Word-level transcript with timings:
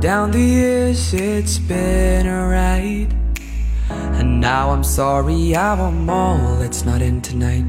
Down 0.00 0.30
the 0.30 0.38
years 0.38 1.14
it's 1.14 1.58
been 1.58 2.26
a 2.26 2.48
ride 2.48 3.14
And 3.88 4.40
now 4.42 4.70
I'm 4.70 4.84
sorry 4.84 5.56
I 5.56 5.72
want 5.72 5.96
more, 5.96 6.58
let's 6.58 6.84
not 6.84 7.00
in 7.00 7.22
tonight. 7.22 7.64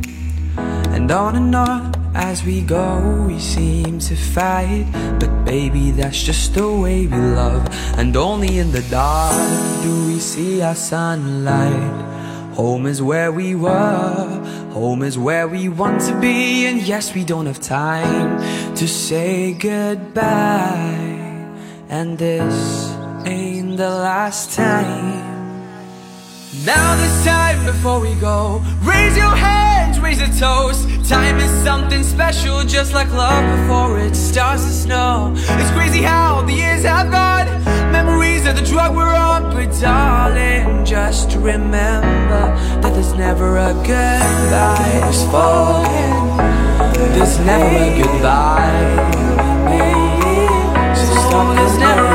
And 0.57 1.09
on 1.09 1.37
and 1.37 1.55
on 1.55 1.93
as 2.13 2.43
we 2.43 2.61
go 2.61 3.25
we 3.25 3.39
seem 3.39 3.99
to 3.99 4.15
fight. 4.15 4.85
But 5.19 5.45
baby 5.45 5.91
that's 5.91 6.21
just 6.21 6.53
the 6.53 6.69
way 6.69 7.07
we 7.07 7.17
love. 7.17 7.65
And 7.97 8.15
only 8.17 8.59
in 8.59 8.73
the 8.73 8.83
dark 8.91 9.81
do 9.83 10.07
we 10.07 10.19
see 10.19 10.61
our 10.61 10.75
sunlight. 10.75 12.55
Home 12.55 12.87
is 12.87 13.01
where 13.01 13.31
we 13.31 13.55
were 13.55 14.43
Home 14.73 15.01
is 15.01 15.17
where 15.17 15.47
we 15.47 15.69
want 15.69 16.01
to 16.01 16.19
be. 16.19 16.65
And 16.65 16.81
yes 16.81 17.15
we 17.15 17.23
don't 17.23 17.45
have 17.45 17.61
time 17.61 18.75
to 18.75 18.85
say 18.85 19.53
goodbye 19.53 21.06
and 21.89 22.17
this 22.17 22.95
ain't 23.25 23.77
the 23.77 23.89
last 23.89 24.55
time. 24.55 25.25
Now 26.65 26.95
this 26.95 27.25
time 27.25 27.65
before 27.65 27.99
we 27.99 28.15
go 28.15 28.61
Raise 28.81 29.15
your 29.15 29.35
hands, 29.35 29.99
raise 29.99 30.21
a 30.21 30.39
toast 30.39 30.87
Time 31.07 31.37
is 31.37 31.51
something 31.63 32.03
special 32.03 32.63
Just 32.63 32.93
like 32.93 33.11
love 33.11 33.43
before 33.59 33.99
it 33.99 34.15
starts 34.15 34.63
to 34.63 34.71
snow. 34.71 35.33
It's 35.35 35.71
crazy 35.71 36.01
how 36.01 36.41
the 36.41 36.53
years 36.53 36.83
have 36.83 37.11
gone. 37.11 37.47
Memories 37.91 38.47
of 38.47 38.55
the 38.55 38.63
drug 38.63 38.95
we're 38.95 39.13
on 39.13 39.53
But 39.53 39.79
darling, 39.79 40.83
just 40.83 41.33
remember 41.35 42.55
That 42.81 42.93
there's 42.93 43.13
never 43.13 43.57
a 43.57 43.73
goodbye. 43.73 45.11
Forget 45.29 47.13
There's 47.13 47.39
never 47.39 47.65
a 47.65 48.01
goodbye 48.01 49.26
there's 51.45 51.77
never 51.77 52.06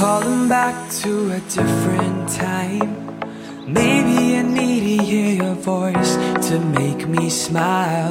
Calling 0.00 0.48
back 0.48 0.90
to 1.02 1.30
a 1.30 1.40
different 1.40 2.30
time. 2.30 3.20
Maybe 3.66 4.34
I 4.38 4.40
need 4.40 4.96
to 4.96 5.04
hear 5.04 5.44
your 5.44 5.54
voice 5.54 6.16
to 6.48 6.58
make 6.58 7.06
me 7.06 7.28
smile. 7.28 8.10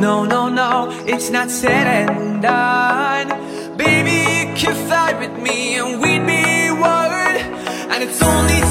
No, 0.00 0.24
no, 0.24 0.48
no, 0.48 0.88
it's 1.04 1.28
not 1.28 1.50
said 1.50 1.86
and 1.86 2.40
done. 2.40 3.28
Baby, 3.76 4.16
you 4.32 4.54
can 4.56 4.74
fly 4.88 5.12
with 5.12 5.38
me 5.42 5.76
and 5.76 6.00
we'd 6.00 6.26
be 6.26 6.70
one. 6.70 7.36
And 7.92 8.02
it's 8.02 8.22
only 8.22 8.65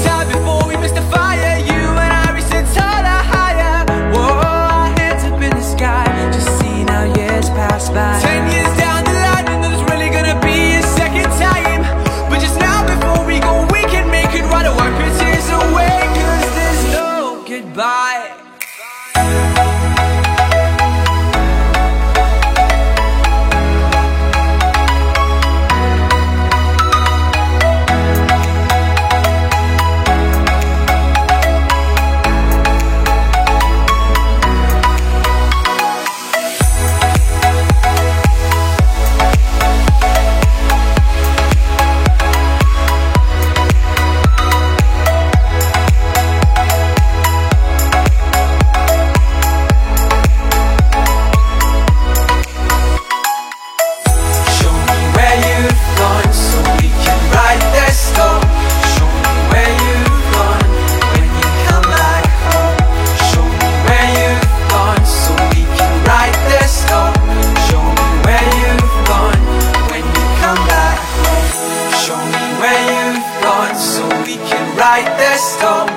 write 75.36 75.38
the. 75.38 75.88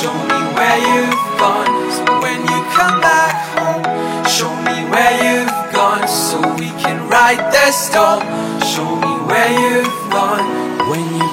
Show 0.00 0.12
me 0.30 0.40
where 0.56 0.78
you've 0.88 1.24
gone 1.38 1.90
so 1.92 2.04
when 2.22 2.40
you 2.40 2.58
come 2.72 3.00
back 3.00 3.34
home. 3.56 3.84
Show 4.24 4.52
me 4.64 4.88
where 4.90 5.14
you've 5.24 5.74
gone 5.74 6.08
so 6.08 6.40
we 6.54 6.68
can 6.82 7.06
write 7.08 7.42
the 7.52 7.72
storm. 7.72 8.20
Show 8.62 8.88
me 8.96 9.12
where 9.28 9.52
you've 9.60 10.10
gone 10.10 10.88
when 10.88 11.04
you 11.14 11.28